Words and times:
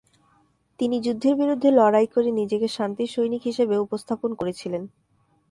তিনি 0.79 0.97
যুদ্ধের 1.05 1.35
বিরুদ্ধে 1.35 1.69
লড়াই 1.79 2.07
করে 2.07 2.29
নিজেকে 2.39 2.67
"শান্তির 2.67 3.09
সৈনিক" 3.13 3.41
হিসাবে 3.49 3.75
উপস্থাপন 3.77 4.29
করেছিলেন। 4.35 4.83